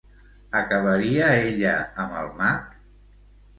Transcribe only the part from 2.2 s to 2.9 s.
el mag?